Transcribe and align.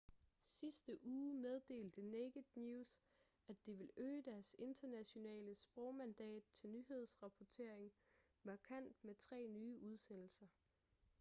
sidste 0.43 1.03
uge 1.05 1.33
meddelte 1.33 2.01
naked 2.01 2.43
news 2.55 2.99
at 3.47 3.65
de 3.65 3.73
ville 3.77 3.93
øge 3.97 4.21
deres 4.23 4.55
internationale 4.59 5.55
sprogmandat 5.55 6.43
til 6.53 6.69
nyhedsrapportering 6.69 7.91
markant 8.43 9.03
med 9.03 9.15
tre 9.15 9.47
nye 9.47 9.79
udsendelser 9.81 10.47